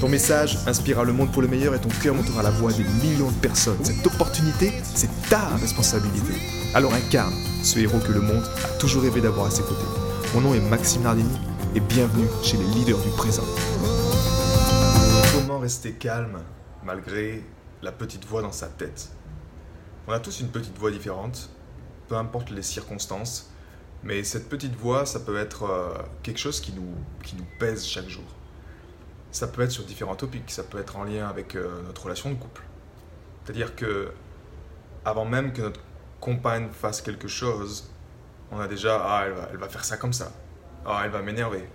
Ton 0.00 0.10
message 0.10 0.58
inspirera 0.66 1.04
le 1.04 1.14
monde 1.14 1.32
pour 1.32 1.40
le 1.40 1.48
meilleur 1.48 1.74
et 1.74 1.80
ton 1.80 1.88
cœur 1.88 2.14
montera 2.14 2.42
la 2.42 2.50
voix 2.50 2.70
des 2.70 2.84
millions 2.84 3.30
de 3.30 3.36
personnes. 3.36 3.82
Cette 3.82 4.06
opportunité, 4.06 4.70
c'est 4.82 5.08
ta 5.30 5.56
responsabilité. 5.56 6.34
Alors 6.74 6.92
incarne 6.92 7.32
ce 7.62 7.78
héros 7.78 7.98
que 8.00 8.12
le 8.12 8.20
monde 8.20 8.44
a 8.62 8.78
toujours 8.78 9.04
rêvé 9.04 9.22
d'avoir 9.22 9.46
à 9.46 9.50
ses 9.50 9.62
côtés. 9.62 9.86
Mon 10.34 10.42
nom 10.42 10.54
est 10.54 10.60
Maxime 10.60 11.02
Nardini 11.02 11.38
et 11.74 11.80
bienvenue 11.80 12.26
chez 12.42 12.58
les 12.58 12.66
leaders 12.74 12.98
du 12.98 13.08
présent. 13.16 13.44
Comment 15.32 15.60
rester 15.60 15.92
calme 15.92 16.42
malgré 16.84 17.42
la 17.80 17.90
petite 17.90 18.26
voix 18.26 18.42
dans 18.42 18.52
sa 18.52 18.66
tête? 18.66 19.08
On 20.06 20.12
a 20.12 20.20
tous 20.20 20.40
une 20.40 20.48
petite 20.48 20.76
voix 20.76 20.90
différente, 20.90 21.48
peu 22.08 22.16
importe 22.16 22.50
les 22.50 22.62
circonstances, 22.62 23.50
mais 24.04 24.24
cette 24.24 24.50
petite 24.50 24.76
voix, 24.76 25.06
ça 25.06 25.20
peut 25.20 25.38
être 25.38 25.62
euh, 25.62 25.94
quelque 26.22 26.38
chose 26.38 26.60
qui 26.60 26.72
nous, 26.72 26.94
qui 27.24 27.34
nous 27.34 27.46
pèse 27.58 27.86
chaque 27.86 28.10
jour. 28.10 28.24
Ça 29.36 29.46
peut 29.46 29.60
être 29.60 29.70
sur 29.70 29.84
différents 29.84 30.16
topics, 30.16 30.50
ça 30.50 30.62
peut 30.62 30.78
être 30.78 30.96
en 30.96 31.04
lien 31.04 31.28
avec 31.28 31.56
euh, 31.56 31.82
notre 31.82 32.04
relation 32.04 32.30
de 32.30 32.36
couple. 32.36 32.62
C'est-à-dire 33.44 33.76
que 33.76 34.10
avant 35.04 35.26
même 35.26 35.52
que 35.52 35.60
notre 35.60 35.80
compagne 36.20 36.70
fasse 36.72 37.02
quelque 37.02 37.28
chose, 37.28 37.92
on 38.50 38.58
a 38.58 38.66
déjà 38.66 38.98
ah 38.98 39.24
elle 39.26 39.34
va, 39.34 39.48
elle 39.50 39.58
va 39.58 39.68
faire 39.68 39.84
ça 39.84 39.98
comme 39.98 40.14
ça, 40.14 40.32
ah 40.86 41.02
elle 41.04 41.10
va 41.10 41.20
m'énerver, 41.20 41.68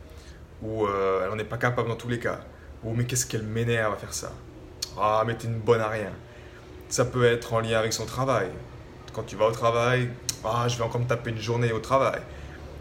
ou 0.64 0.88
euh, 0.88 1.24
elle 1.24 1.38
n'est 1.38 1.44
pas 1.44 1.60
capable 1.60 1.88
dans 1.88 1.96
tous 1.96 2.10
les 2.10 2.18
cas, 2.18 2.40
ou 2.84 2.96
mais 2.96 3.06
qu'est-ce 3.06 3.28
qu'elle 3.28 3.44
m'énerve 3.44 3.94
à 3.94 3.98
faire 3.98 4.16
ça, 4.16 4.32
ah 4.98 5.22
mais 5.28 5.36
t'es 5.36 5.46
une 5.46 5.60
bonne 5.60 5.82
à 5.82 5.90
rien. 5.90 6.14
Ça 6.90 7.06
peut 7.06 7.26
être 7.26 7.54
en 7.54 7.60
lien 7.60 7.78
avec 7.78 7.94
son 7.94 8.08
travail. 8.08 8.50
Quand 9.14 9.22
tu 9.22 9.36
vas 9.36 9.46
au 9.46 9.52
travail, 9.52 10.10
ah 10.44 10.68
je 10.68 10.80
vais 10.80 10.84
encore 10.84 11.02
me 11.02 11.06
taper 11.06 11.30
une 11.30 11.38
journée 11.38 11.72
au 11.72 11.80
travail. 11.80 12.22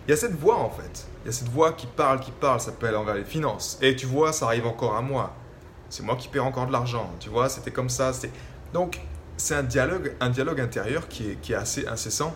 Il 0.06 0.11
y 0.11 0.15
a 0.15 0.17
cette 0.17 0.34
voix 0.34 0.56
en 0.56 0.70
fait. 0.70 1.06
Il 1.23 1.27
y 1.27 1.29
a 1.29 1.33
cette 1.33 1.48
voix 1.48 1.73
qui 1.73 1.87
parle, 1.87 2.20
qui 2.20 2.31
parle, 2.31 2.61
aller 2.83 2.97
envers 2.97 3.15
les 3.15 3.25
finances. 3.25 3.79
Et 3.83 3.95
tu 3.97 4.06
vois, 4.06 4.33
ça 4.33 4.47
arrive 4.47 4.67
encore 4.67 4.97
à 4.97 5.03
moi. 5.03 5.34
C'est 5.89 6.03
moi 6.03 6.17
qui 6.17 6.29
perds 6.29 6.47
encore 6.47 6.67
de 6.67 6.73
l'argent. 6.73 7.11
Tu 7.20 7.29
vois, 7.29 7.48
c'était 7.48 7.70
comme 7.70 7.91
ça. 7.91 8.12
Donc, 8.73 9.01
c'est 9.37 9.55
un 9.55 9.62
dialogue, 9.62 10.15
un 10.21 10.31
dialogue 10.31 10.61
intérieur 10.61 11.09
qui 11.09 11.31
est, 11.31 11.41
qui 11.41 11.53
est 11.53 11.56
assez 11.56 11.87
incessant. 11.87 12.34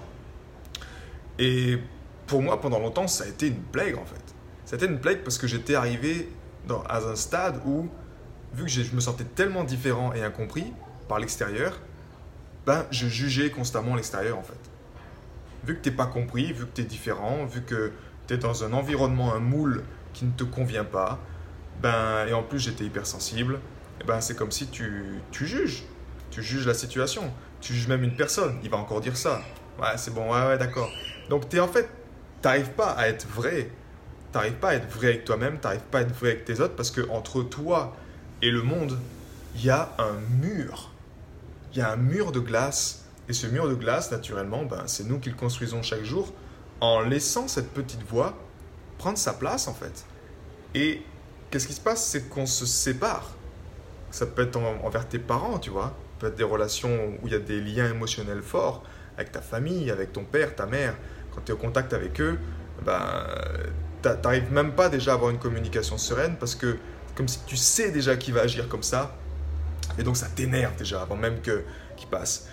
Et 1.38 1.78
pour 2.26 2.42
moi, 2.42 2.60
pendant 2.60 2.78
longtemps, 2.78 3.06
ça 3.06 3.24
a 3.24 3.26
été 3.26 3.48
une 3.48 3.62
plague 3.62 3.96
en 3.96 4.04
fait. 4.04 4.74
Été 4.74 4.86
une 4.86 4.98
plague 4.98 5.22
parce 5.22 5.38
que 5.38 5.46
j'étais 5.46 5.76
arrivé 5.76 6.28
dans, 6.66 6.82
à 6.82 6.98
un 6.98 7.14
stade 7.14 7.60
où, 7.64 7.88
vu 8.54 8.64
que 8.64 8.70
je 8.70 8.92
me 8.92 9.00
sentais 9.00 9.22
tellement 9.22 9.62
différent 9.62 10.12
et 10.14 10.22
incompris 10.24 10.72
par 11.06 11.20
l'extérieur, 11.20 11.78
ben, 12.66 12.84
je 12.90 13.06
jugeais 13.06 13.50
constamment 13.50 13.94
l'extérieur 13.94 14.36
en 14.36 14.42
fait 14.42 14.58
vu 15.66 15.76
que 15.76 15.82
tu 15.82 15.90
n'es 15.90 15.96
pas 15.96 16.06
compris, 16.06 16.52
vu 16.52 16.66
que 16.66 16.74
tu 16.74 16.82
es 16.82 16.84
différent, 16.84 17.44
vu 17.46 17.62
que 17.62 17.92
tu 18.26 18.34
es 18.34 18.38
dans 18.38 18.64
un 18.64 18.72
environnement, 18.72 19.34
un 19.34 19.40
moule 19.40 19.84
qui 20.12 20.24
ne 20.24 20.32
te 20.32 20.44
convient 20.44 20.84
pas, 20.84 21.18
ben, 21.82 22.26
et 22.28 22.32
en 22.32 22.42
plus 22.42 22.58
j'étais 22.58 22.84
hypersensible, 22.84 23.60
eh 24.00 24.04
ben, 24.04 24.20
c'est 24.20 24.36
comme 24.36 24.50
si 24.50 24.68
tu, 24.68 25.20
tu 25.30 25.46
juges. 25.46 25.84
Tu 26.30 26.42
juges 26.42 26.66
la 26.66 26.74
situation. 26.74 27.32
Tu 27.60 27.74
juges 27.74 27.88
même 27.88 28.02
une 28.02 28.16
personne. 28.16 28.58
Il 28.62 28.70
va 28.70 28.76
encore 28.76 29.00
dire 29.00 29.16
ça. 29.16 29.40
Ouais, 29.80 29.96
c'est 29.96 30.12
bon, 30.12 30.32
ouais, 30.32 30.46
ouais, 30.46 30.58
d'accord. 30.58 30.90
Donc, 31.28 31.48
tu 31.48 31.58
en 31.60 31.68
fait, 31.68 31.88
tu 32.42 32.48
n'arrives 32.48 32.70
pas 32.70 32.90
à 32.90 33.08
être 33.08 33.26
vrai. 33.28 33.70
Tu 34.32 34.38
n'arrives 34.38 34.54
pas 34.54 34.70
à 34.70 34.74
être 34.74 34.90
vrai 34.90 35.08
avec 35.08 35.24
toi-même, 35.24 35.58
tu 35.60 35.66
n'arrives 35.66 35.80
pas 35.82 35.98
à 35.98 36.02
être 36.02 36.14
vrai 36.14 36.32
avec 36.32 36.44
tes 36.44 36.60
autres 36.60 36.74
parce 36.74 36.90
que 36.90 37.08
entre 37.08 37.42
toi 37.42 37.96
et 38.42 38.50
le 38.50 38.62
monde, 38.62 38.98
il 39.54 39.64
y 39.64 39.70
a 39.70 39.92
un 39.98 40.18
mur. 40.40 40.90
Il 41.72 41.78
y 41.78 41.80
a 41.80 41.92
un 41.92 41.96
mur 41.96 42.32
de 42.32 42.40
glace 42.40 43.03
et 43.28 43.32
ce 43.32 43.46
mur 43.46 43.68
de 43.68 43.74
glace, 43.74 44.10
naturellement, 44.10 44.64
ben, 44.64 44.82
c'est 44.86 45.04
nous 45.04 45.18
qui 45.18 45.30
le 45.30 45.36
construisons 45.36 45.82
chaque 45.82 46.04
jour 46.04 46.32
en 46.80 47.00
laissant 47.00 47.48
cette 47.48 47.70
petite 47.70 48.02
voix 48.02 48.34
prendre 48.98 49.18
sa 49.18 49.32
place, 49.32 49.68
en 49.68 49.74
fait. 49.74 50.04
Et 50.74 51.02
qu'est-ce 51.50 51.66
qui 51.66 51.72
se 51.72 51.80
passe? 51.80 52.04
C'est 52.04 52.28
qu'on 52.28 52.46
se 52.46 52.66
sépare. 52.66 53.30
Ça 54.10 54.26
peut 54.26 54.42
être 54.42 54.56
envers 54.56 55.08
tes 55.08 55.18
parents, 55.18 55.58
tu 55.58 55.70
vois. 55.70 55.86
Ça 55.86 56.20
peut 56.20 56.26
être 56.28 56.36
des 56.36 56.44
relations 56.44 57.14
où 57.22 57.26
il 57.26 57.32
y 57.32 57.36
a 57.36 57.38
des 57.38 57.60
liens 57.60 57.90
émotionnels 57.90 58.42
forts 58.42 58.82
avec 59.16 59.32
ta 59.32 59.40
famille, 59.40 59.90
avec 59.90 60.12
ton 60.12 60.24
père, 60.24 60.54
ta 60.54 60.66
mère. 60.66 60.94
Quand 61.34 61.40
tu 61.44 61.52
es 61.52 61.54
au 61.54 61.58
contact 61.58 61.92
avec 61.92 62.20
eux, 62.20 62.38
ben, 62.84 63.26
n'arrives 64.04 64.52
même 64.52 64.72
pas 64.72 64.88
déjà 64.88 65.12
à 65.12 65.14
avoir 65.14 65.30
une 65.30 65.38
communication 65.38 65.98
sereine 65.98 66.36
parce 66.38 66.54
que 66.54 66.76
comme 67.14 67.28
si 67.28 67.38
tu 67.46 67.56
sais 67.56 67.90
déjà 67.90 68.16
qui 68.16 68.32
va 68.32 68.42
agir 68.42 68.68
comme 68.68 68.82
ça. 68.82 69.16
Et 69.98 70.02
donc 70.02 70.16
ça 70.16 70.26
t'énerve 70.34 70.76
déjà 70.76 71.02
avant 71.02 71.16
même 71.16 71.40
qu'il 71.40 72.08
passe. 72.10 72.48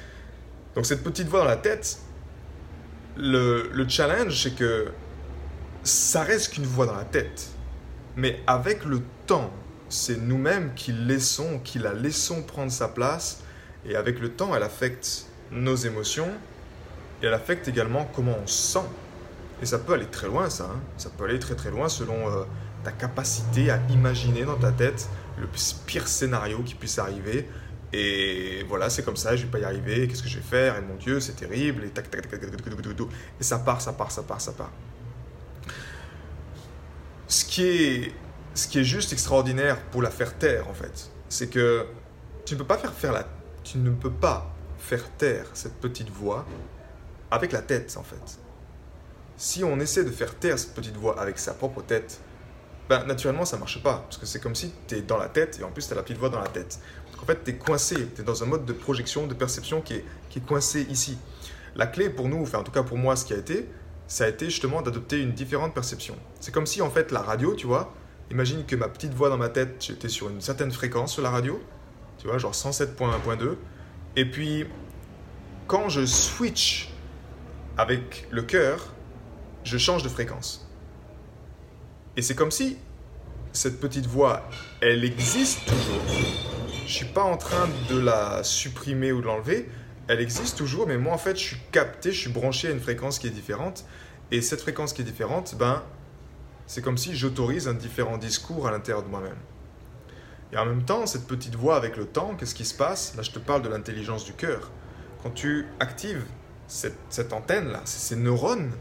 Donc 0.76 0.86
cette 0.86 1.04
petite 1.04 1.28
voix 1.28 1.42
dans 1.42 1.46
la 1.46 1.58
tête, 1.58 2.00
le, 3.18 3.70
le 3.74 3.90
challenge, 3.90 4.44
c'est 4.44 4.56
que 4.56 4.88
ça 5.84 6.24
reste 6.24 6.54
qu'une 6.54 6.66
voix 6.66 6.86
dans 6.86 6.96
la 6.96 7.06
tête. 7.06 7.50
Mais 8.16 8.42
avec 8.48 8.86
le 8.86 9.02
temps, 9.26 9.52
c'est 9.90 10.18
nous-mêmes 10.18 10.74
qui 10.76 10.92
laissons, 10.92 11.60
qui 11.64 11.80
la 11.80 11.94
laissons 11.94 12.44
prendre 12.44 12.72
sa 12.72 12.88
place. 12.88 13.42
Et 13.86 13.96
avec 13.96 14.20
le 14.20 14.30
temps, 14.30 14.56
elle 14.56 14.64
affecte 14.64 15.26
nos 15.52 15.76
émotions. 15.76 16.30
Et 17.22 17.26
elle 17.26 17.34
affecte 17.34 17.68
également 17.68 18.10
comment 18.16 18.38
on 18.42 18.48
se 18.48 18.80
sent. 18.80 18.86
Et 19.62 19.66
ça 19.66 19.78
peut 19.78 19.94
aller 19.94 20.08
très 20.08 20.28
loin, 20.28 20.50
ça. 20.50 20.70
Hein. 20.74 20.80
Ça 20.98 21.10
peut 21.10 21.26
aller 21.26 21.40
très 21.40 21.56
très 21.56 21.70
loin 21.70 21.90
selon 21.90 22.30
euh, 22.30 22.44
ta 22.84 22.92
capacité 22.92 23.70
à 23.70 23.80
imaginer 23.90 24.44
dans 24.44 24.58
ta 24.58 24.72
tête 24.72 25.08
le 25.40 25.48
pire 25.86 26.08
scénario 26.08 26.62
qui 26.64 26.76
puisse 26.76 27.00
arriver 27.00 27.48
et 27.94 28.64
voilà, 28.70 28.90
c'est 28.90 29.04
comme 29.04 29.18
ça, 29.18 29.36
je 29.36 29.44
vais 29.44 29.52
pas 29.52 29.60
y 29.60 29.66
arriver, 29.66 30.08
qu'est-ce 30.08 30.24
que 30.24 30.30
je 30.30 30.38
vais 30.38 30.44
faire? 30.44 30.78
Et 30.78 30.82
mon 30.82 30.96
Dieu, 30.96 31.20
c'est 31.20 31.34
terrible, 31.34 31.84
et 31.84 31.90
tac, 31.90 32.10
tac, 32.10 32.22
tac, 32.30 32.40
tac, 32.40 32.52
tac, 32.52 32.64
tac, 32.64 32.98
tac, 32.98 33.08
Et 33.40 33.44
ça 33.44 33.60
part, 33.60 33.82
ça 33.82 33.94
part, 33.94 34.12
ça 34.12 34.24
part, 34.24 34.40
ça 34.40 34.54
part. 34.54 34.72
Ce 37.28 37.44
qui 37.44 37.64
est, 37.66 38.12
ce 38.54 38.68
qui 38.68 38.80
est 38.80 38.84
juste 38.84 39.12
extraordinaire 39.12 39.80
pour 39.92 40.02
la 40.02 40.10
faire 40.10 40.38
taire, 40.38 40.70
en 40.70 40.74
fait, 40.74 41.10
c'est 41.28 41.50
que 41.50 41.86
tu 42.46 42.54
ne 42.56 42.60
peux 42.60 42.66
pas 42.66 42.78
faire, 42.78 42.94
faire 42.94 43.12
la, 43.12 43.28
tu 43.64 43.78
ne 43.78 43.92
peux 43.92 44.12
pas 44.12 44.54
faire 44.78 45.10
taire 45.12 45.46
cette 45.54 45.76
petite 45.76 46.10
voix 46.10 46.46
avec 47.30 47.52
la 47.52 47.62
tête, 47.62 47.96
en 47.98 48.04
fait. 48.04 48.40
Si 49.36 49.64
on 49.64 49.80
essaie 49.80 50.04
de 50.04 50.12
faire 50.12 50.36
taire 50.36 50.58
cette 50.58 50.74
petite 50.74 50.96
voix 50.96 51.20
avec 51.20 51.40
sa 51.40 51.54
propre 51.54 51.82
tête, 51.82 52.20
ben, 52.90 53.06
naturellement, 53.06 53.46
ça 53.46 53.58
marche 53.58 53.82
pas. 53.82 54.00
Parce 54.00 54.18
que 54.18 54.26
c'est 54.26 54.42
comme 54.42 54.56
si 54.56 54.74
tu 54.88 54.96
es 54.96 55.02
dans 55.02 55.18
la 55.18 55.30
tête 55.30 55.60
et 55.60 55.64
en 55.64 55.72
plus, 55.72 55.88
tu 55.88 55.94
as 55.94 55.96
la 55.96 56.04
petite 56.04 56.18
voix 56.18 56.30
dans 56.30 56.42
la 56.42 56.50
tête 56.50 56.80
en 57.22 57.26
fait, 57.26 57.44
tu 57.44 57.52
es 57.52 57.56
coincé, 57.56 58.08
tu 58.16 58.22
es 58.22 58.24
dans 58.24 58.44
un 58.44 58.48
mode 58.48 58.66
de 58.66 58.74
projection, 58.74 59.28
de 59.28 59.34
perception 59.34 59.82
qui 59.82 59.96
est, 59.96 60.06
qui 60.30 60.40
est 60.40 60.46
coincé 60.46 60.88
ici. 60.90 61.18
La 61.76 61.88
clé 61.88 62.10
pour 62.10 62.28
nous, 62.28 62.42
enfin 62.42 62.60
en 62.60 62.64
tout 62.64 62.72
cas 62.72 62.84
pour 62.84 62.98
moi, 62.98 63.16
ce 63.16 63.26
qui 63.26 63.34
a 63.34 63.38
été, 63.38 63.70
ça 64.08 64.26
a 64.26 64.28
été 64.28 64.46
justement 64.50 64.82
d'adopter 64.82 65.22
une 65.22 65.32
différente 65.32 65.74
perception. 65.74 66.16
C'est 66.40 66.54
comme 66.54 66.66
si 66.66 66.82
en 66.82 66.90
fait 66.90 67.12
la 67.12 67.22
radio, 67.22 67.56
tu 67.56 67.68
vois, 67.68 67.94
imagine 68.30 68.66
que 68.66 68.76
ma 68.76 68.90
petite 68.90 69.14
voix 69.14 69.30
dans 69.30 69.38
ma 69.38 69.50
tête, 69.50 69.76
j'étais 69.80 70.10
sur 70.10 70.30
une 70.30 70.42
certaine 70.42 70.72
fréquence 70.72 71.14
sur 71.14 71.22
la 71.22 71.30
radio, 71.30 71.62
tu 72.18 72.28
vois, 72.28 72.38
genre 72.38 72.54
107.1.2, 72.54 73.56
et 74.16 74.26
puis 74.26 74.66
quand 75.68 75.88
je 75.88 76.06
switch 76.06 76.92
avec 77.78 78.28
le 78.32 78.42
cœur, 78.42 78.94
je 79.64 79.78
change 79.78 80.04
de 80.04 80.10
fréquence. 80.10 80.68
Et 82.18 82.22
c'est 82.22 82.36
comme 82.36 82.52
si 82.52 82.78
cette 83.54 83.80
petite 83.80 84.08
voix, 84.08 84.44
elle 84.82 85.06
existe 85.06 85.66
toujours, 85.66 86.61
je 86.92 86.98
suis 86.98 87.06
pas 87.06 87.24
en 87.24 87.38
train 87.38 87.70
de 87.90 87.98
la 87.98 88.44
supprimer 88.44 89.14
ou 89.14 89.22
de 89.22 89.26
l'enlever. 89.26 89.70
Elle 90.10 90.20
existe 90.20 90.58
toujours, 90.58 90.88
mais 90.88 90.98
moi 90.98 91.14
en 91.14 91.18
fait, 91.18 91.38
je 91.38 91.42
suis 91.42 91.58
capté, 91.72 92.12
je 92.12 92.20
suis 92.20 92.30
branché 92.30 92.68
à 92.68 92.72
une 92.72 92.82
fréquence 92.82 93.18
qui 93.18 93.28
est 93.28 93.32
différente. 93.32 93.86
Et 94.30 94.42
cette 94.42 94.60
fréquence 94.60 94.92
qui 94.92 95.02
est 95.02 95.06
différente, 95.06 95.56
ben, 95.58 95.84
c'est 96.68 96.82
comme 96.82 96.98
si 96.98 97.16
j'autorise 97.16 97.70
un 97.70 97.74
différent 97.74 98.18
discours 98.18 98.68
à 98.68 98.72
l'intérieur 98.72 99.04
de 99.04 99.08
moi-même. 99.08 99.38
Et 100.52 100.58
en 100.58 100.66
même 100.66 100.84
temps, 100.84 101.06
cette 101.06 101.28
petite 101.28 101.56
voix 101.56 101.78
avec 101.78 101.96
le 101.96 102.06
temps, 102.06 102.36
qu'est-ce 102.38 102.56
qui 102.56 102.66
se 102.66 102.76
passe? 102.76 103.16
Là, 103.16 103.24
je 103.24 103.32
te 103.32 103.40
parle 103.40 103.62
de 103.62 103.70
l'intelligence 103.70 104.26
du 104.26 104.34
cœur. 104.34 104.70
Quand 105.24 105.32
tu 105.32 105.68
actives 105.80 106.26
cette, 106.68 106.98
cette 107.10 107.32
antenne-là, 107.32 107.80
ces 107.86 108.18
neurones, 108.18 108.72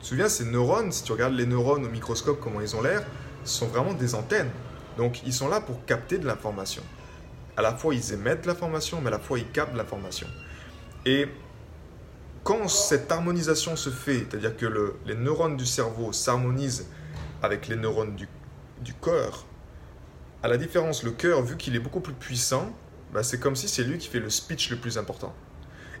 tu 0.00 0.02
te 0.02 0.06
souviens, 0.08 0.28
ces 0.28 0.44
neurones, 0.44 0.92
si 0.92 1.02
tu 1.02 1.12
regardes 1.12 1.34
les 1.34 1.46
neurones 1.46 1.86
au 1.86 1.90
microscope, 1.90 2.40
comment 2.42 2.60
ils 2.60 2.76
ont 2.76 2.82
l'air, 2.82 3.06
sont 3.44 3.68
vraiment 3.68 3.94
des 3.94 4.14
antennes. 4.14 4.50
Donc, 4.98 5.22
ils 5.24 5.32
sont 5.32 5.48
là 5.48 5.62
pour 5.62 5.86
capter 5.86 6.18
de 6.18 6.26
l'information 6.26 6.82
à 7.58 7.60
la 7.60 7.74
fois 7.74 7.92
ils 7.92 8.12
émettent 8.12 8.46
l'information, 8.46 9.00
mais 9.00 9.08
à 9.08 9.10
la 9.10 9.18
fois 9.18 9.36
ils 9.36 9.50
captent 9.50 9.74
l'information. 9.74 10.28
Et 11.04 11.26
quand 12.44 12.68
cette 12.68 13.10
harmonisation 13.10 13.74
se 13.74 13.90
fait, 13.90 14.28
c'est-à-dire 14.30 14.56
que 14.56 14.94
les 15.04 15.16
neurones 15.16 15.56
du 15.56 15.66
cerveau 15.66 16.12
s'harmonisent 16.12 16.86
avec 17.42 17.66
les 17.66 17.74
neurones 17.74 18.14
du, 18.14 18.28
du 18.80 18.94
corps, 18.94 19.44
à 20.44 20.46
la 20.46 20.56
différence, 20.56 21.02
le 21.02 21.10
cœur, 21.10 21.42
vu 21.42 21.56
qu'il 21.56 21.74
est 21.74 21.80
beaucoup 21.80 21.98
plus 21.98 22.12
puissant, 22.14 22.72
bah, 23.12 23.24
c'est 23.24 23.40
comme 23.40 23.56
si 23.56 23.68
c'est 23.68 23.82
lui 23.82 23.98
qui 23.98 24.06
fait 24.06 24.20
le 24.20 24.30
speech 24.30 24.70
le 24.70 24.76
plus 24.76 24.96
important. 24.96 25.34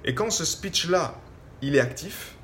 Et 0.04 0.14
quand 0.14 0.30
ce 0.30 0.44
speech-là, 0.44 1.16
il 1.60 1.74
est 1.74 1.80
actif, 1.80 2.36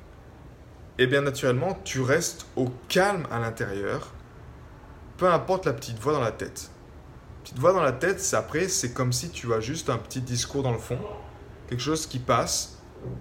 eh 0.97 1.07
bien 1.07 1.21
naturellement, 1.21 1.79
tu 1.85 2.01
restes 2.01 2.47
au 2.57 2.69
calme 2.89 3.25
à 3.31 3.39
l'intérieur, 3.39 4.13
peu 5.15 5.31
importe 5.31 5.65
la 5.65 5.71
petite 5.71 5.99
voix 5.99 6.11
dans 6.11 6.21
la 6.21 6.33
tête. 6.33 6.69
Petite 7.45 7.59
voix 7.59 7.73
dans 7.73 7.83
la 7.83 7.91
tête, 7.91 8.19
c'est 8.19 8.35
après, 8.35 8.67
c'est 8.67 8.91
comme 8.91 9.13
si 9.13 9.29
tu 9.29 9.53
as 9.53 9.59
juste 9.59 9.91
un 9.91 9.99
petit 9.99 10.19
discours 10.19 10.63
dans 10.63 10.71
le 10.71 10.79
fond, 10.79 10.97
quelque 11.69 11.79
chose 11.79 12.07
qui 12.07 12.17
passe, 12.17 12.79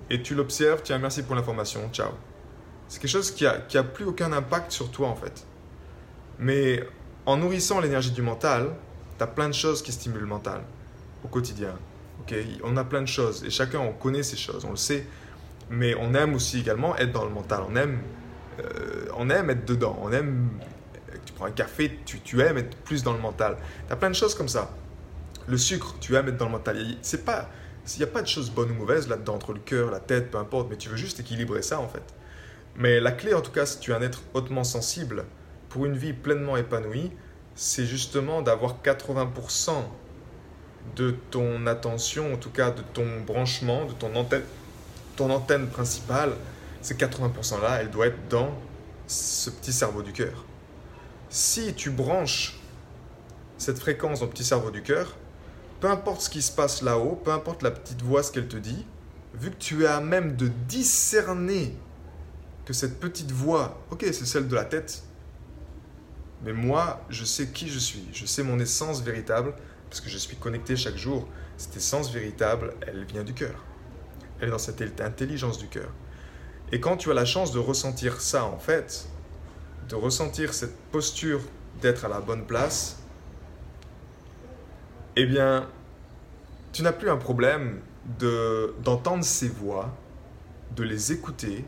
et 0.09 0.23
tu 0.23 0.35
l'observes, 0.35 0.81
tiens, 0.83 0.97
merci 0.97 1.23
pour 1.23 1.35
l'information, 1.35 1.91
ciao. 1.93 2.09
C'est 2.89 3.03
quelque 3.03 3.11
chose 3.11 3.31
qui 3.31 3.45
a, 3.45 3.59
qui 3.59 3.77
a 3.77 3.83
plus 3.83 4.07
aucun 4.07 4.33
impact 4.33 4.73
sur 4.73 4.91
toi 4.91 5.09
en 5.09 5.15
fait. 5.15 5.45
Mais 6.39 6.83
en 7.27 7.37
nourrissant 7.37 7.81
l'énergie 7.81 8.13
du 8.13 8.23
mental, 8.23 8.71
tu 9.19 9.23
as 9.23 9.27
plein 9.27 9.49
de 9.51 9.55
choses 9.55 9.83
qui 9.83 9.93
stimulent 9.93 10.23
le 10.23 10.27
mental 10.27 10.63
au 11.23 11.29
quotidien. 11.29 11.75
ok? 12.21 12.35
On 12.65 12.79
a 12.79 12.85
plein 12.85 13.03
de 13.03 13.09
choses 13.09 13.45
et 13.45 13.51
chacun 13.51 13.81
on 13.81 13.93
connaît 13.93 14.23
ces 14.23 14.39
choses, 14.39 14.65
on 14.65 14.71
le 14.71 14.77
sait. 14.77 15.07
Mais 15.69 15.95
on 15.97 16.15
aime 16.15 16.33
aussi 16.33 16.61
également 16.61 16.97
être 16.97 17.13
dans 17.13 17.25
le 17.25 17.31
mental. 17.31 17.61
On 17.71 17.77
aime, 17.77 17.99
euh, 18.61 19.05
on 19.19 19.29
aime 19.29 19.51
être 19.51 19.67
dedans. 19.67 19.99
On 20.01 20.13
aime. 20.13 20.49
Tu 21.25 21.33
prends 21.33 21.47
un 21.47 21.51
café, 21.51 21.99
tu, 22.05 22.21
tu 22.21 22.41
aimes 22.41 22.59
être 22.59 22.77
plus 22.79 23.03
dans 23.03 23.13
le 23.13 23.21
mental. 23.21 23.57
Tu 23.87 23.93
as 23.93 23.97
plein 23.97 24.11
de 24.11 24.15
choses 24.15 24.35
comme 24.35 24.49
ça. 24.49 24.71
Le 25.47 25.59
sucre, 25.59 25.97
tu 26.01 26.17
aimes 26.17 26.29
être 26.29 26.37
dans 26.37 26.47
le 26.47 26.53
mental. 26.53 26.79
C'est 27.03 27.25
pas. 27.25 27.49
Il 27.95 27.99
n'y 27.99 28.05
a 28.05 28.09
pas 28.09 28.23
de 28.23 28.27
choses 28.27 28.51
bonnes 28.51 28.71
ou 28.71 28.75
mauvaises 28.75 29.09
là-dedans, 29.09 29.35
entre 29.35 29.53
le 29.53 29.61
cœur, 29.61 29.91
la 29.91 30.01
tête, 30.01 30.31
peu 30.31 30.39
importe, 30.39 30.69
mais 30.71 30.77
tu 30.77 30.89
veux 30.89 30.97
juste 30.97 31.21
équilibrer 31.21 31.61
ça 31.61 31.81
en 31.81 31.89
fait. 31.89 32.03
Mais 32.77 32.99
la 32.99 33.13
clé, 33.13 33.35
en 33.35 33.43
tout 33.43 33.53
cas, 33.53 33.67
si 33.67 33.79
tu 33.79 33.91
es 33.91 33.95
un 33.95 34.01
être 34.01 34.23
hautement 34.33 34.65
sensible, 34.65 35.25
pour 35.69 35.85
une 35.87 35.97
vie 35.97 36.13
pleinement 36.13 36.57
épanouie, 36.57 37.13
c'est 37.55 37.85
justement 37.85 38.43
d'avoir 38.43 38.77
80% 38.83 39.71
de 40.97 41.15
ton 41.31 41.67
attention, 41.67 42.33
en 42.33 42.37
tout 42.37 42.51
cas 42.51 42.71
de 42.71 42.83
ton 42.83 43.21
branchement, 43.27 43.85
de 43.87 43.93
ton 43.93 44.15
antenne, 44.15 44.45
ton 45.17 45.31
antenne 45.31 45.69
principale, 45.69 46.33
ces 46.81 46.95
80% 46.95 47.61
là, 47.63 47.81
elle 47.81 47.91
doit 47.91 48.07
être 48.07 48.29
dans 48.29 48.51
ce 49.07 49.51
petit 49.51 49.73
cerveau 49.73 50.03
du 50.03 50.13
cœur. 50.13 50.45
Si 51.29 51.75
tu 51.75 51.91
branches 51.91 52.59
cette 53.59 53.79
fréquence 53.79 54.21
dans 54.21 54.27
le 54.27 54.33
petit 54.33 54.45
cerveau 54.45 54.71
du 54.71 54.83
cœur, 54.83 55.17
peu 55.81 55.91
importe 55.91 56.23
ce 56.23 56.31
qui 56.31 56.43
se 56.43 56.53
passe 56.53 56.83
là-haut, 56.83 57.21
peu 57.25 57.33
importe 57.33 57.63
la 57.63 57.71
petite 57.71 58.03
voix, 58.03 58.23
ce 58.23 58.33
qu'elle 58.33 58.49
te 58.49 58.57
dit, 58.57 58.87
vu 59.35 59.51
que 59.51 59.57
tu 59.57 59.85
es 59.85 59.87
à 59.87 60.01
même 60.01 60.37
de 60.37 60.49
discerner 60.69 61.77
que 62.65 62.73
cette 62.73 63.01
petite 63.01 63.33
voix, 63.33 63.81
ok, 63.91 64.03
c'est 64.07 64.27
celle 64.27 64.49
de 64.49 64.55
la 64.55 64.65
tête, 64.65 65.03
mais 66.45 66.53
moi, 66.53 67.05
je 67.09 67.25
sais 67.25 67.49
qui 67.49 67.69
je 67.69 67.79
suis, 67.79 68.07
je 68.13 68.27
sais 68.27 68.43
mon 68.43 68.59
essence 68.59 69.03
véritable, 69.03 69.55
parce 69.89 70.01
que 70.01 70.11
je 70.11 70.19
suis 70.19 70.37
connecté 70.37 70.77
chaque 70.77 70.97
jour. 70.97 71.29
Cette 71.57 71.77
essence 71.77 72.13
véritable, 72.13 72.75
elle 72.87 73.05
vient 73.05 73.23
du 73.23 73.33
cœur. 73.33 73.65
Elle 74.41 74.49
est 74.49 74.51
dans 74.51 74.59
cette 74.59 75.01
intelligence 75.01 75.59
du 75.59 75.69
cœur. 75.69 75.89
Et 76.73 76.81
quand 76.81 76.97
tu 76.97 77.11
as 77.11 77.15
la 77.15 77.25
chance 77.25 77.53
de 77.53 77.59
ressentir 77.59 78.21
ça, 78.21 78.45
en 78.45 78.59
fait, 78.59 79.09
de 79.89 79.95
ressentir 79.95 80.55
cette 80.55 80.77
posture 80.91 81.41
d'être 81.81 82.05
à 82.05 82.09
la 82.09 82.21
bonne 82.21 82.45
place, 82.45 82.99
eh 85.17 85.27
bien, 85.27 85.69
tu 86.73 86.83
n'as 86.83 86.93
plus 86.93 87.11
un 87.11 87.17
problème 87.17 87.81
de, 88.19 88.75
d'entendre 88.83 89.25
ces 89.25 89.49
voix, 89.49 89.95
de 90.75 90.83
les 90.83 91.13
écouter, 91.13 91.65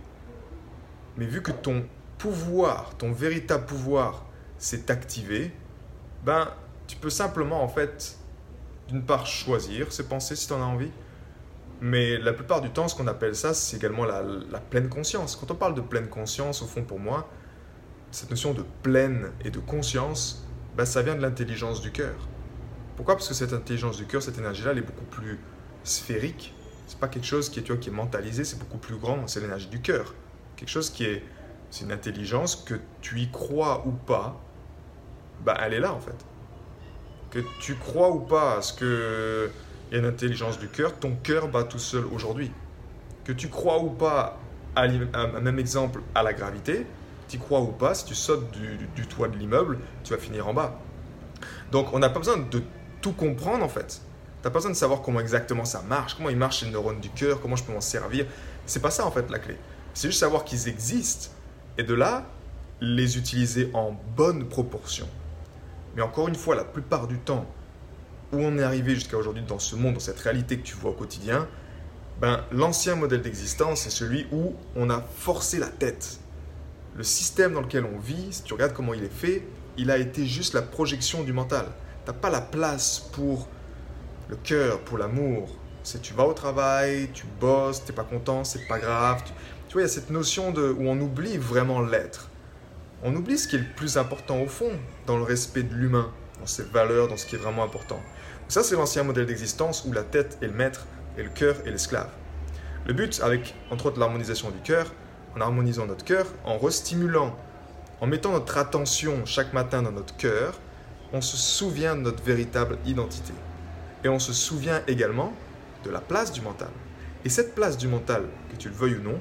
mais 1.17 1.27
vu 1.27 1.43
que 1.43 1.53
ton 1.53 1.85
pouvoir, 2.19 2.97
ton 2.97 3.13
véritable 3.13 3.67
pouvoir 3.67 4.27
s'est 4.59 4.91
activé, 4.91 5.53
ben, 6.25 6.49
tu 6.87 6.97
peux 6.97 7.11
simplement, 7.11 7.63
en 7.63 7.69
fait, 7.69 8.19
d'une 8.89 9.03
part, 9.03 9.27
choisir 9.27 9.93
ses 9.93 10.05
pensées 10.05 10.37
si 10.37 10.47
tu 10.47 10.53
en 10.53 10.63
as 10.63 10.67
envie, 10.67 10.91
mais 11.81 12.17
la 12.19 12.33
plupart 12.33 12.61
du 12.61 12.71
temps, 12.71 12.89
ce 12.89 12.95
qu'on 12.95 13.07
appelle 13.07 13.37
ça, 13.37 13.53
c'est 13.53 13.77
également 13.77 14.05
la, 14.05 14.23
pleine 14.71 14.89
conscience. 14.89 15.37
Quand 15.37 15.51
on 15.51 15.55
parle 15.55 15.75
de 15.75 15.81
pleine 15.81 16.09
conscience, 16.09 16.63
au 16.63 16.67
fond, 16.67 16.83
pour 16.83 16.99
moi, 16.99 17.29
cette 18.11 18.31
notion 18.31 18.55
de 18.55 18.65
pleine 18.83 19.31
et 19.45 19.51
de 19.51 19.59
conscience, 19.59 20.47
ben, 20.77 20.85
ça 20.85 21.03
vient 21.03 21.15
de 21.15 21.23
l'intelligence 21.23 21.81
du 21.81 21.91
cœur. 21.91 22.15
Pourquoi? 22.97 23.15
Parce 23.17 23.29
que 23.29 23.35
cette 23.35 23.53
intelligence 23.53 23.97
du 23.99 24.07
cœur, 24.07 24.23
cette 24.23 24.39
énergie-là, 24.39 24.73
elle 24.73 24.79
est 24.79 24.83
beaucoup 24.83 25.05
plus 25.05 25.39
sphérique. 25.85 26.55
C'est 26.87 26.99
pas 26.99 27.09
quelque 27.09 27.27
chose 27.27 27.49
qui 27.49 27.61
est, 27.61 27.63
tu 27.63 27.79
qui 27.79 27.89
est 27.89 27.93
mentalisé, 27.93 28.45
c'est 28.45 28.59
beaucoup 28.59 28.79
plus 28.79 28.97
grand. 28.97 29.27
C'est 29.27 29.41
l'énergie 29.41 29.69
du 29.69 29.81
cœur. 29.81 30.15
Quelque 30.57 30.69
chose 30.69 30.91
qui 30.91 31.05
est, 31.05 31.23
c'est 31.71 31.85
une 31.85 31.93
intelligence 31.93 32.57
que 32.57 32.75
tu 33.01 33.21
y 33.21 33.31
crois 33.31 33.87
ou 33.87 33.91
pas, 33.91 34.41
bah, 35.45 35.57
elle 35.63 35.75
est 35.75 35.81
là 35.81 35.93
en 35.93 36.01
fait. 36.01 36.25
Que 37.31 37.41
tu 37.61 37.75
crois 37.75 38.11
ou 38.11 38.21
pas 38.21 38.59
à 38.59 38.63
ce 38.63 38.73
qu'il 38.73 39.93
y 39.93 39.95
a 39.97 39.99
une 39.99 40.07
intelligence 40.07 40.59
du 40.59 40.69
cœur, 40.69 40.99
ton 40.99 41.17
cœur 41.17 41.49
bat 41.49 41.65
tout 41.65 41.79
seul 41.79 42.05
aujourd'hui. 42.07 42.53
Que 43.25 43.33
tu 43.33 43.49
crois 43.49 43.83
ou 43.83 43.91
pas, 43.91 44.39
à, 44.75 44.85
un 44.85 45.41
même 45.41 45.59
exemple, 45.59 46.01
à 46.15 46.23
la 46.23 46.33
gravité, 46.33 46.87
tu 47.29 47.39
crois 47.39 47.61
ou 47.61 47.73
pas, 47.73 47.95
si 47.95 48.05
tu 48.05 48.15
sautes 48.15 48.51
du, 48.51 49.07
toit 49.07 49.29
de 49.29 49.37
l'immeuble, 49.37 49.79
tu 50.05 50.13
vas 50.13 50.19
finir 50.19 50.49
en 50.49 50.55
bas. 50.55 50.79
Donc 51.73 51.93
on 51.93 51.99
n'a 51.99 52.09
pas 52.09 52.19
besoin 52.19 52.37
de 52.37 52.63
tout 53.01 53.13
comprendre 53.13 53.65
en 53.65 53.69
fait. 53.69 54.01
Tu 54.43 54.49
n'as 54.49 54.51
pas 54.51 54.59
besoin 54.59 54.71
de 54.71 54.77
savoir 54.77 55.03
comment 55.03 55.21
exactement 55.21 55.65
ça 55.65 55.83
marche, 55.83 56.15
comment 56.15 56.31
il 56.31 56.37
marche 56.37 56.63
les 56.63 56.71
neurones 56.71 57.01
du 57.01 57.11
cœur, 57.11 57.41
comment 57.41 57.57
je 57.57 57.65
peux 57.65 57.73
m'en 57.73 57.81
servir. 57.81 58.27
C'est 58.67 58.81
pas 58.81 58.91
ça 58.91 59.07
en 59.07 59.11
fait 59.11 59.31
la 59.31 59.39
clé. 59.39 59.57
C'est 59.95 60.09
juste 60.09 60.21
savoir 60.21 60.45
qu'ils 60.45 60.69
existent 60.69 61.31
et 61.79 61.83
de 61.83 61.95
là, 61.95 62.27
les 62.81 63.19
utiliser 63.19 63.71
en 63.75 63.97
bonne 64.17 64.49
proportion. 64.49 65.09
Mais 65.95 66.03
encore 66.03 66.29
une 66.29 66.35
fois, 66.35 66.55
la 66.55 66.65
plupart 66.65 67.07
du 67.07 67.19
temps, 67.19 67.47
où 68.33 68.39
on 68.39 68.59
est 68.59 68.63
arrivé 68.63 68.95
jusqu'à 68.95 69.17
aujourd'hui 69.17 69.43
dans 69.43 69.59
ce 69.59 69.77
monde, 69.77 69.95
dans 69.95 70.01
cette 70.01 70.21
réalité 70.21 70.59
que 70.59 70.63
tu 70.63 70.75
vois 70.75 70.91
au 70.91 70.95
quotidien, 70.95 71.49
ben, 72.21 72.45
l'ancien 72.51 72.97
modèle 72.97 73.23
d'existence, 73.23 73.83
c'est 73.83 73.91
celui 73.91 74.27
où 74.33 74.55
on 74.75 74.91
a 74.91 75.01
forcé 75.01 75.59
la 75.59 75.69
tête. 75.69 76.19
Le 76.97 77.03
système 77.03 77.53
dans 77.53 77.61
lequel 77.61 77.85
on 77.85 77.99
vit, 77.99 78.33
si 78.33 78.43
tu 78.43 78.55
regardes 78.55 78.73
comment 78.73 78.95
il 78.95 79.05
est 79.05 79.13
fait, 79.13 79.47
il 79.77 79.91
a 79.91 79.99
été 79.99 80.27
juste 80.27 80.55
la 80.55 80.63
projection 80.63 81.23
du 81.23 81.33
mental. 81.33 81.67
Tu 82.05 82.11
n'as 82.11 82.17
pas 82.17 82.31
la 82.31 82.41
place 82.41 82.99
pour 83.13 83.49
le 84.29 84.37
cœur, 84.37 84.81
pour 84.81 84.99
l'amour. 84.99 85.55
C'est 85.83 86.01
tu 86.01 86.15
vas 86.15 86.25
au 86.25 86.33
travail, 86.33 87.11
tu 87.13 87.27
bosses, 87.41 87.85
tu 87.85 87.93
n'es 87.93 87.97
pas 87.97 88.05
content, 88.05 88.45
c'est 88.45 88.67
pas 88.67 88.79
grave. 88.79 89.23
Tu, 89.25 89.33
tu 89.69 89.73
vois, 89.75 89.83
il 89.83 89.85
y 89.85 89.91
a 89.91 89.93
cette 89.93 90.11
notion 90.11 90.51
de, 90.51 90.75
où 90.77 90.89
on 90.89 90.99
oublie 91.01 91.37
vraiment 91.37 91.81
l'être 91.81 92.31
on 93.03 93.15
oublie 93.15 93.39
ce 93.39 93.47
qui 93.47 93.57
est 93.57 93.61
le 93.61 93.73
plus 93.77 93.99
important 93.99 94.41
au 94.41 94.47
fond, 94.47 94.71
dans 95.07 95.17
le 95.17 95.23
respect 95.23 95.63
de 95.63 95.75
l'humain, 95.75 96.11
dans 96.41 96.47
ses 96.47 96.63
valeurs, 96.63 97.09
dans 97.09 97.17
ce 97.17 97.27
qui 97.27 97.37
est 97.37 97.39
vraiment 97.39 97.63
important. 97.63 98.01
Ça, 98.49 98.63
c'est 98.63 98.75
l'ancien 98.75 99.03
modèle 99.03 99.27
d'existence 99.27 99.85
où 99.85 99.93
la 99.93 100.03
tête 100.03 100.39
est 100.41 100.47
le 100.47 100.53
maître 100.53 100.87
et 101.19 101.23
le 101.23 101.29
cœur 101.29 101.57
est 101.67 101.71
l'esclave. 101.71 102.09
Le 102.87 102.95
but, 102.95 103.21
avec 103.23 103.55
entre 103.71 103.87
autres 103.87 103.99
l'harmonisation 103.99 104.51
du 104.51 104.59
cœur, 104.61 104.93
en 105.37 105.41
harmonisant 105.41 105.87
notre 105.87 106.05
cœur, 106.05 106.27
en 106.45 106.59
restimulant, 106.59 107.37
en 108.01 108.07
mettant 108.07 108.33
notre 108.33 108.57
attention 108.59 109.25
chaque 109.27 109.53
matin 109.53 109.83
dans 109.83 109.93
notre 109.93 110.17
cœur, 110.17 110.59
on 111.13 111.21
se 111.21 111.37
souvient 111.37 111.95
de 111.95 112.01
notre 112.01 112.23
véritable 112.23 112.79
identité. 112.87 113.33
Et 114.05 114.09
on 114.09 114.19
se 114.19 114.33
souvient 114.33 114.83
également 114.87 115.33
de 115.85 115.91
la 115.91 116.01
place 116.01 116.33
du 116.33 116.41
mental. 116.41 116.71
Et 117.25 117.29
cette 117.29 117.55
place 117.55 117.77
du 117.77 117.89
mental, 117.89 118.25
que 118.51 118.57
tu 118.57 118.69
le 118.69 118.75
veuilles 118.75 118.97
ou 118.97 119.03
non, 119.03 119.21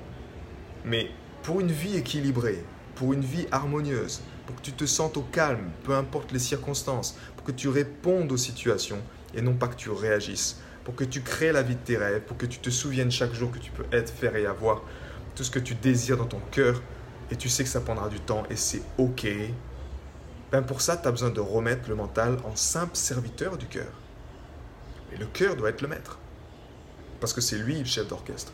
mais 0.84 1.10
pour 1.44 1.60
une 1.60 1.72
vie 1.72 1.98
équilibrée, 1.98 2.64
pour 2.96 3.14
une 3.14 3.22
vie 3.22 3.48
harmonieuse, 3.52 4.22
pour 4.46 4.56
que 4.56 4.62
tu 4.62 4.72
te 4.72 4.86
sentes 4.86 5.18
au 5.18 5.22
calme, 5.22 5.70
peu 5.84 5.94
importe 5.94 6.32
les 6.32 6.40
circonstances, 6.40 7.18
pour 7.36 7.46
que 7.46 7.52
tu 7.52 7.68
répondes 7.68 8.32
aux 8.32 8.38
situations 8.38 9.00
et 9.34 9.42
non 9.42 9.54
pas 9.54 9.68
que 9.68 9.76
tu 9.76 9.90
réagisses, 9.90 10.62
pour 10.84 10.96
que 10.96 11.04
tu 11.04 11.22
crées 11.22 11.52
la 11.52 11.64
vie 11.64 11.76
de 11.76 11.82
tes 11.82 11.98
rêves, 11.98 12.22
pour 12.22 12.38
que 12.38 12.46
tu 12.46 12.60
te 12.60 12.70
souviennes 12.70 13.12
chaque 13.12 13.34
jour 13.34 13.52
que 13.52 13.58
tu 13.58 13.72
peux 13.72 13.86
être, 13.92 14.12
faire 14.14 14.36
et 14.36 14.46
avoir 14.46 14.84
tout 15.36 15.44
ce 15.44 15.52
que 15.52 15.60
tu 15.60 15.76
désires 15.76 16.18
dans 16.18 16.26
ton 16.26 16.42
cœur 16.52 16.82
et 17.32 17.36
tu 17.36 17.50
sais 17.50 17.64
que 17.64 17.70
ça 17.70 17.82
prendra 17.82 18.10
du 18.10 18.20
temps 18.20 18.44
et 18.50 18.56
c'est 18.56 18.82
ok. 18.98 19.28
Ben 20.52 20.62
pour 20.62 20.82
ça, 20.82 20.96
tu 20.96 21.08
as 21.08 21.12
besoin 21.12 21.30
de 21.30 21.40
remettre 21.40 21.90
le 21.90 21.96
mental 21.96 22.38
en 22.46 22.56
simple 22.56 22.96
serviteur 22.96 23.58
du 23.58 23.66
cœur. 23.66 23.92
Et 25.12 25.18
le 25.18 25.26
cœur 25.26 25.56
doit 25.56 25.70
être 25.70 25.82
le 25.82 25.88
maître. 25.88 26.20
Parce 27.20 27.34
que 27.34 27.42
c'est 27.42 27.58
lui 27.58 27.80
le 27.80 27.86
chef 27.86 28.08
d'orchestre. 28.08 28.54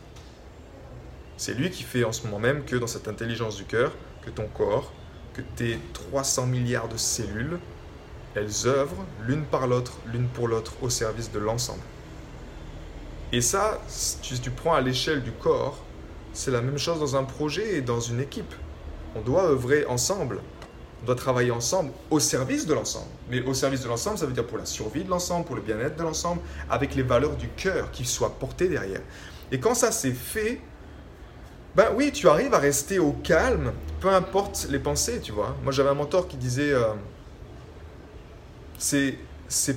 C'est 1.38 1.54
lui 1.54 1.70
qui 1.70 1.84
fait 1.84 2.04
en 2.04 2.12
ce 2.12 2.24
moment 2.24 2.40
même 2.40 2.64
que 2.64 2.76
dans 2.76 2.88
cette 2.88 3.08
intelligence 3.08 3.58
du 3.58 3.66
cœur, 3.66 3.92
que 4.24 4.30
ton 4.30 4.48
corps, 4.48 4.94
que 5.34 5.42
tes 5.42 5.80
300 5.94 6.46
milliards 6.46 6.88
de 6.88 6.98
cellules, 6.98 7.60
elles 8.36 8.68
œuvrent 8.68 9.06
l'une 9.26 9.44
par 9.44 9.68
l'autre, 9.68 9.98
l'une 10.12 10.28
pour 10.28 10.48
l'autre, 10.48 10.74
au 10.82 10.90
service 10.90 11.32
de 11.32 11.40
l'ensemble. 11.40 11.82
Et 13.34 13.42
ça, 13.42 13.82
si 13.88 14.40
tu 14.40 14.52
prends 14.52 14.74
à 14.74 14.82
l'échelle 14.82 15.24
du 15.24 15.32
corps, 15.32 15.84
c'est 16.34 16.52
la 16.52 16.62
même 16.62 16.78
chose 16.78 17.00
dans 17.00 17.16
un 17.16 17.24
projet 17.24 17.78
et 17.78 17.82
dans 17.82 18.00
une 18.00 18.20
équipe. 18.20 18.54
On 19.16 19.22
doit 19.22 19.44
œuvrer 19.44 19.86
ensemble, 19.86 20.40
on 21.02 21.06
doit 21.06 21.16
travailler 21.16 21.52
ensemble 21.52 21.92
au 22.10 22.20
service 22.20 22.66
de 22.66 22.74
l'ensemble. 22.74 23.08
Mais 23.30 23.42
au 23.42 23.54
service 23.54 23.82
de 23.82 23.88
l'ensemble, 23.88 24.18
ça 24.18 24.26
veut 24.26 24.34
dire 24.34 24.46
pour 24.46 24.58
la 24.58 24.66
survie 24.66 25.04
de 25.04 25.10
l'ensemble, 25.10 25.46
pour 25.46 25.56
le 25.56 25.62
bien-être 25.62 25.98
de 25.98 26.04
l'ensemble, 26.04 26.42
avec 26.70 26.96
les 26.96 27.04
valeurs 27.04 27.36
du 27.36 27.50
cœur 27.50 27.92
qui 27.92 28.06
soient 28.06 28.36
portées 28.40 28.70
derrière. 28.70 29.02
Et 29.52 29.60
quand 29.60 29.76
ça 29.76 29.92
c'est 29.92 30.14
fait, 30.14 30.62
ben 31.76 31.88
oui, 31.96 32.12
tu 32.12 32.28
arrives 32.28 32.54
à 32.54 32.60
rester 32.60 33.00
au 33.00 33.14
calme, 33.14 33.72
peu 34.02 34.10
importe 34.10 34.68
les 34.70 34.80
pensées, 34.80 35.22
tu 35.22 35.32
vois. 35.32 35.56
Moi, 35.64 35.72
j'avais 35.72 35.90
un 35.90 35.94
mentor 35.94 36.28
qui 36.28 36.36
disait 36.36 36.74
euh, 36.74 36.94
ces, 38.78 39.18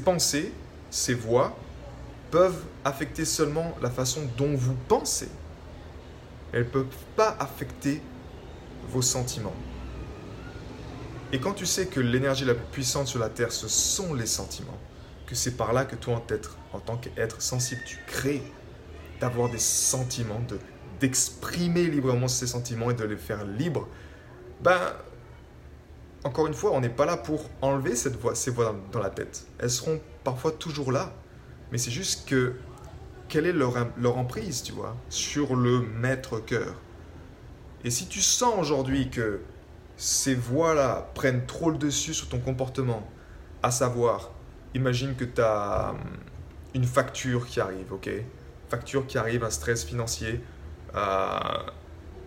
pensées, 0.04 0.52
ces 0.90 1.14
voix, 1.14 1.56
peuvent 2.32 2.64
affecter 2.84 3.24
seulement 3.24 3.76
la 3.80 3.90
façon 3.90 4.22
dont 4.36 4.56
vous 4.56 4.74
pensez. 4.88 5.28
Elles 6.54 6.60
ne 6.60 6.68
peuvent 6.68 6.86
pas 7.16 7.36
affecter 7.40 8.00
vos 8.88 9.02
sentiments. 9.02 9.56
Et 11.32 11.40
quand 11.40 11.52
tu 11.52 11.66
sais 11.66 11.86
que 11.86 11.98
l'énergie 11.98 12.44
la 12.44 12.54
plus 12.54 12.64
puissante 12.66 13.08
sur 13.08 13.18
la 13.18 13.28
Terre, 13.28 13.50
ce 13.50 13.66
sont 13.66 14.14
les 14.14 14.26
sentiments, 14.26 14.78
que 15.26 15.34
c'est 15.34 15.56
par 15.56 15.72
là 15.72 15.84
que 15.84 15.96
toi, 15.96 16.22
en, 16.72 16.78
tant 16.78 16.96
qu'être 16.96 17.42
sensible, 17.42 17.80
tu 17.84 17.98
crées 18.06 18.42
d'avoir 19.20 19.50
des 19.50 19.58
sentiments, 19.58 20.40
de, 20.48 20.60
d'exprimer 21.00 21.86
librement 21.86 22.28
ces 22.28 22.46
sentiments 22.46 22.90
et 22.90 22.94
de 22.94 23.02
les 23.02 23.16
faire 23.16 23.44
libres, 23.44 23.88
ben, 24.62 24.78
encore 26.22 26.46
une 26.46 26.54
fois, 26.54 26.70
on 26.70 26.80
n'est 26.80 26.88
pas 26.88 27.04
là 27.04 27.16
pour 27.16 27.50
enlever 27.62 27.96
cette 27.96 28.14
voix, 28.14 28.36
ces 28.36 28.52
voix 28.52 28.76
dans, 28.92 29.00
la 29.00 29.10
tête. 29.10 29.44
Elles 29.58 29.70
seront 29.70 30.00
parfois 30.22 30.52
toujours 30.52 30.92
là, 30.92 31.12
mais 31.72 31.78
c'est 31.78 31.90
juste 31.90 32.28
que 32.28 32.54
quelle 33.34 33.46
est 33.46 33.52
leur, 33.52 34.16
emprise, 34.16 34.62
tu 34.62 34.70
vois, 34.70 34.94
sur 35.08 35.56
le 35.56 35.80
maître 35.80 36.38
cœur. 36.38 36.76
Et 37.82 37.90
si 37.90 38.06
tu 38.06 38.20
sens 38.20 38.54
aujourd'hui 38.56 39.10
que 39.10 39.40
ces 39.96 40.36
voix-là 40.36 41.10
prennent 41.14 41.44
trop 41.44 41.70
le 41.70 41.76
dessus 41.76 42.14
sur 42.14 42.28
ton 42.28 42.38
comportement, 42.38 43.04
à 43.60 43.72
savoir, 43.72 44.30
imagine 44.76 45.16
que 45.16 45.24
tu 45.24 45.40
as 45.40 45.90
hum, 45.90 45.98
une 46.74 46.84
facture 46.84 47.44
qui 47.48 47.58
arrive, 47.58 47.92
ok? 47.92 48.08
Facture 48.68 49.04
qui 49.04 49.18
arrive, 49.18 49.42
un 49.42 49.50
stress 49.50 49.82
financier, 49.82 50.40
euh, 50.94 51.38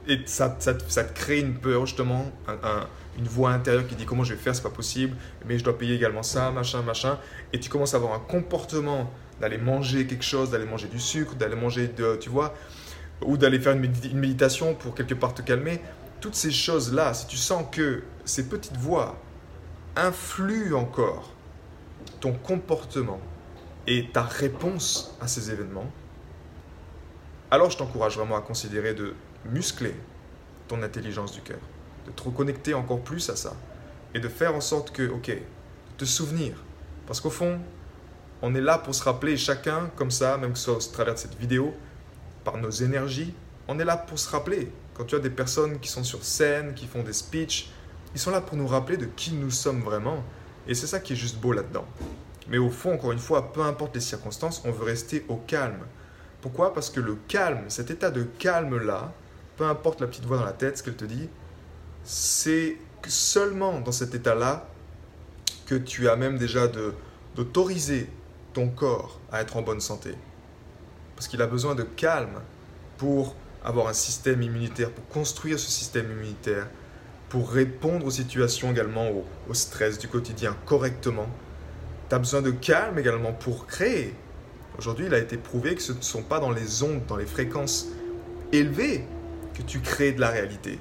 et 0.09 0.19
ça, 0.25 0.57
ça, 0.59 0.73
ça, 0.89 1.05
te 1.05 1.17
crée 1.17 1.39
une 1.39 1.53
peur, 1.53 1.85
justement, 1.85 2.25
une 3.17 3.27
voix 3.29 3.51
intérieure 3.51 3.87
qui 3.87 3.95
dit 3.95 4.05
comment 4.05 4.25
je 4.25 4.33
vais 4.33 4.39
faire, 4.41 4.53
c'est 4.53 4.61
pas 4.61 4.69
possible, 4.69 5.15
mais 5.45 5.57
je 5.57 5.63
dois 5.63 5.77
payer 5.77 5.95
également 5.95 6.23
ça, 6.23 6.51
machin, 6.51 6.81
machin. 6.81 7.17
Et 7.53 7.61
tu 7.61 7.69
commences 7.69 7.93
à 7.93 7.97
avoir 7.97 8.13
un 8.13 8.19
comportement 8.19 9.09
d'aller 9.39 9.58
manger 9.58 10.08
quelque 10.08 10.24
chose, 10.24 10.51
d'aller 10.51 10.65
manger 10.65 10.88
du 10.88 11.00
sucre, 11.00 11.36
d'aller 11.36 11.56
manger, 11.56 11.88
de, 11.88 12.15
tu 12.15 12.29
vois, 12.29 12.53
ou 13.22 13.38
d'aller 13.38 13.60
faire 13.60 13.74
une, 13.74 13.82
méditation 13.82 14.74
pour 14.74 14.96
quelque 14.96 15.13
part 15.13 15.34
te 15.34 15.41
calmer. 15.41 15.82
Toutes 16.22 16.36
ces 16.36 16.51
choses-là, 16.51 17.13
si 17.13 17.27
tu 17.27 17.38
sens 17.38 17.65
que 17.72 18.03
ces 18.25 18.48
petites 18.48 18.77
voix 18.77 19.20
influent 19.96 20.79
encore 20.79 21.34
ton 22.20 22.34
comportement 22.34 23.20
et 23.86 24.10
ta 24.12 24.24
réponse 24.24 25.15
à 25.22 25.27
ces 25.27 25.51
événements, 25.51 25.89
alors 27.51 27.70
je 27.70 27.77
t'encourage 27.77 28.17
vraiment 28.17 28.36
à 28.36 28.41
considérer 28.41 28.94
de 28.94 29.13
muscler 29.46 29.96
ton 30.67 30.84
intelligence 30.84 31.32
du 31.32 31.41
cœur, 31.41 31.60
de 32.06 32.12
te 32.12 32.24
reconnecter 32.24 32.74
encore 32.74 33.00
plus 33.00 33.29
à 33.29 33.36
ça 33.36 33.53
et 34.13 34.20
de 34.20 34.27
faire 34.27 34.56
en 34.56 34.62
sorte 34.62 34.91
que, 34.91 35.08
ok, 35.08 35.32
te 35.98 36.06
souvenir. 36.06 36.63
Parce 37.06 37.22
qu'au 37.22 37.29
fond, 37.29 37.60
on 38.41 38.53
est 38.56 38.62
là 38.62 38.77
pour 38.77 38.94
se 38.94 39.03
rappeler 39.03 39.38
chacun 39.38 39.89
comme 39.96 40.12
ça, 40.12 40.38
même 40.38 40.53
que 40.53 40.58
ce 40.58 40.65
soit 40.65 40.75
au 40.75 40.91
travers 40.91 41.15
de 41.15 41.20
cette 41.20 41.38
vidéo, 41.38 41.74
par 42.44 42.58
nos 42.58 42.70
énergies, 42.70 43.34
on 43.67 43.79
est 43.79 43.86
là 43.86 43.98
pour 43.98 44.20
se 44.20 44.29
rappeler. 44.29 44.72
Quand 44.94 45.06
tu 45.06 45.15
as 45.15 45.20
des 45.20 45.29
personnes 45.29 45.79
qui 45.79 45.89
sont 45.89 46.03
sur 46.03 46.24
scène, 46.24 46.74
qui 46.74 46.88
font 46.88 47.03
des 47.03 47.13
speeches, 47.13 47.70
ils 48.13 48.20
sont 48.20 48.32
là 48.32 48.41
pour 48.41 48.58
nous 48.58 48.67
rappeler 48.67 48.98
de 48.98 49.06
qui 49.06 49.34
nous 49.34 49.51
sommes 49.51 49.82
vraiment. 49.82 50.24
Et 50.67 50.75
c'est 50.75 50.88
ça 50.88 51.00
qui 51.00 51.13
est 51.13 51.17
juste 51.17 51.38
beau 51.38 51.51
là-dedans. 51.51 51.86
Mais 52.48 52.58
au 52.58 52.70
fond, 52.70 52.94
encore 52.94 53.12
une 53.12 53.20
fois, 53.20 53.51
peu 53.51 53.62
importe 53.62 53.96
les 53.96 54.01
circonstances, 54.01 54.62
on 54.65 54.72
veut 54.72 54.86
rester 54.86 55.25
au 55.27 55.36
calme. 55.36 55.86
Pourquoi? 56.41 56.74
Parce 56.74 56.89
que 56.89 57.00
le 57.00 57.17
calme, 57.27 57.65
cet 57.67 57.91
état 57.91 58.10
de 58.10 58.24
calme-là, 58.24 59.13
peu 59.58 59.65
importe 59.65 60.01
la 60.01 60.08
petite 60.08 60.25
voix 60.25 60.38
dans 60.38 60.46
la 60.46 60.53
tête, 60.53 60.77
ce 60.77 60.84
qu'elle 60.84 60.96
te 60.96 61.06
dit, 61.06 61.29
c'est 62.03 62.77
seulement 63.08 63.79
dans 63.79 63.91
cet 63.91 64.15
état-là 64.15 64.67
que 65.65 65.75
tu 65.75 66.10
as 66.10 66.15
même 66.15 66.38
déjà 66.38 66.67
d'autoriser 67.36 68.10
ton 68.57 68.69
corps 68.69 69.19
à 69.31 69.41
être 69.41 69.55
en 69.55 69.61
bonne 69.61 69.79
santé. 69.79 70.15
Parce 71.15 71.27
qu'il 71.27 71.43
a 71.43 71.45
besoin 71.45 71.75
de 71.75 71.83
calme 71.83 72.41
pour 72.97 73.35
avoir 73.63 73.87
un 73.87 73.93
système 73.93 74.41
immunitaire, 74.41 74.89
pour 74.89 75.07
construire 75.09 75.59
ce 75.59 75.69
système 75.69 76.11
immunitaire, 76.11 76.67
pour 77.29 77.51
répondre 77.51 78.07
aux 78.07 78.11
situations 78.11 78.71
également, 78.71 79.11
au, 79.11 79.53
stress 79.53 79.99
du 79.99 80.07
quotidien 80.07 80.55
correctement. 80.65 81.27
Tu 82.09 82.15
as 82.15 82.17
besoin 82.17 82.41
de 82.41 82.49
calme 82.49 82.97
également 82.97 83.31
pour 83.31 83.67
créer 83.67 84.15
Aujourd'hui, 84.79 85.05
il 85.05 85.13
a 85.13 85.19
été 85.19 85.37
prouvé 85.37 85.75
que 85.75 85.81
ce 85.81 85.93
ne 85.93 86.01
sont 86.01 86.23
pas 86.23 86.39
dans 86.39 86.51
les 86.51 86.81
ondes, 86.81 87.05
dans 87.07 87.15
les 87.15 87.25
fréquences 87.27 87.87
élevées 88.51 89.05
que 89.53 89.61
tu 89.61 89.81
crées 89.81 90.13
de 90.13 90.21
la 90.21 90.29
réalité. 90.29 90.79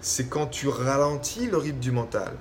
C'est 0.00 0.28
quand 0.28 0.46
tu 0.46 0.66
ralentis 0.66 1.46
le 1.46 1.56
rythme 1.56 1.80
du 1.80 1.92
mental, 1.92 2.34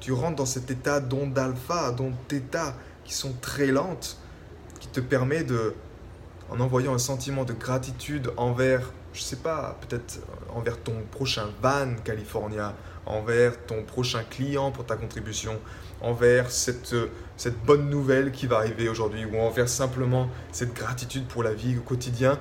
tu 0.00 0.12
rentres 0.12 0.36
dans 0.36 0.46
cet 0.46 0.70
état 0.70 1.00
d'onde 1.00 1.38
alpha, 1.38 1.92
d'onde 1.92 2.14
θ, 2.28 2.74
qui 3.04 3.14
sont 3.14 3.32
très 3.40 3.66
lentes, 3.66 4.18
qui 4.80 4.88
te 4.88 5.00
permet 5.00 5.44
de, 5.44 5.74
en 6.50 6.60
envoyant 6.60 6.94
un 6.94 6.98
sentiment 6.98 7.44
de 7.44 7.52
gratitude 7.52 8.32
envers, 8.36 8.92
je 9.12 9.22
sais 9.22 9.36
pas, 9.36 9.78
peut-être 9.80 10.20
envers 10.54 10.78
ton 10.82 11.02
prochain 11.10 11.48
van 11.62 11.94
California, 12.04 12.74
envers 13.06 13.64
ton 13.66 13.82
prochain 13.82 14.22
client 14.28 14.70
pour 14.70 14.86
ta 14.86 14.96
contribution, 14.96 15.60
envers 16.00 16.50
cette, 16.50 16.94
cette 17.36 17.58
bonne 17.64 17.88
nouvelle 17.88 18.32
qui 18.32 18.46
va 18.46 18.58
arriver 18.58 18.88
aujourd'hui 18.88 19.24
ou 19.24 19.38
envers 19.38 19.68
simplement 19.68 20.28
cette 20.52 20.74
gratitude 20.74 21.26
pour 21.26 21.42
la 21.42 21.54
vie 21.54 21.78
au 21.78 21.82
quotidien. 21.82 22.38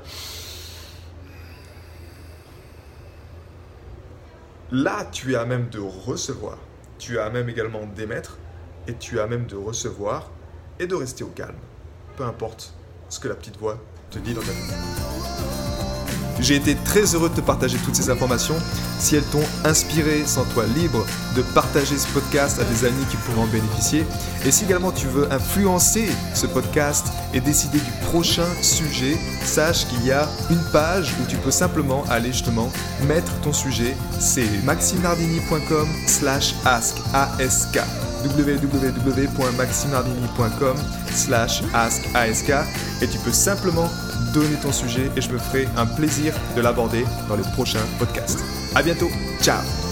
Là, 4.72 5.06
tu 5.12 5.34
es 5.34 5.36
à 5.36 5.46
même 5.46 5.70
de 5.70 5.80
recevoir, 5.80 6.58
tu 6.98 7.18
es 7.18 7.20
à 7.20 7.30
même 7.30 7.48
également 7.48 7.86
d'émettre 7.86 8.38
et 8.88 8.96
tu 8.96 9.18
es 9.18 9.22
à 9.22 9.28
même 9.28 9.46
de 9.46 9.56
recevoir 9.56 10.32
et 10.80 10.88
de 10.88 10.96
rester 10.96 11.24
au 11.24 11.28
calme. 11.28 11.56
Peu 12.18 12.24
importe 12.24 12.74
ce 13.10 13.20
que 13.20 13.28
la 13.28 13.36
petite 13.36 13.58
voix 13.58 13.78
te 14.12 14.20
dit 14.20 14.34
dans 14.34 14.42
ta 14.42 14.52
vie. 14.52 15.14
J'ai 16.40 16.56
été 16.56 16.76
très 16.76 17.16
heureux 17.16 17.30
de 17.30 17.36
te 17.36 17.42
partager 17.42 17.78
toutes 17.86 17.96
ces 17.96 18.10
informations. 18.10 18.56
Si 19.00 19.16
elles 19.16 19.24
t'ont 19.26 19.46
inspiré, 19.64 20.26
sens-toi 20.26 20.66
libre 20.76 21.06
de 21.36 21.42
partager 21.54 21.98
ce 21.98 22.08
podcast 22.10 22.60
à 22.60 22.64
des 22.64 22.86
amis 22.86 23.06
qui 23.10 23.18
pourront 23.18 23.44
en 23.44 23.48
bénéficier. 23.48 24.04
Et 24.46 24.52
si 24.52 24.66
également 24.66 24.92
tu 24.92 25.08
veux 25.08 25.32
influencer 25.32 26.10
ce 26.34 26.48
podcast 26.48 27.08
et 27.34 27.40
décider 27.40 27.80
du 27.80 27.92
prochain 28.08 28.48
sujet, 28.62 29.18
sache 29.46 29.88
qu'il 29.88 30.06
y 30.06 30.12
a 30.12 30.28
une 30.50 30.64
page 30.72 31.14
où 31.22 31.30
tu 31.30 31.38
peux 31.38 31.52
simplement 31.52 32.04
aller 32.10 32.32
justement 32.32 32.70
mettre 33.08 33.32
ton 33.42 33.54
sujet. 33.54 33.96
C'est 34.20 34.64
maximardini.com 34.66 35.88
slash 36.08 36.56
ask 36.66 36.98
www.maximardini.com 38.24 40.78
slash 41.12 41.62
ask 41.74 42.04
et 43.02 43.08
tu 43.08 43.18
peux 43.20 43.32
simplement 43.32 43.90
donner 44.34 44.56
ton 44.62 44.72
sujet 44.72 45.10
et 45.16 45.22
je 45.22 45.32
me 45.32 45.38
ferai 45.38 45.68
un 45.78 45.86
plaisir 45.86 46.34
de 46.56 46.62
l'aborder 46.62 47.06
dans 47.30 47.36
les 47.36 47.44
prochains 47.54 47.86
podcasts. 48.00 48.44
À 48.76 48.82
bientôt, 48.82 49.12
ciao 49.42 49.83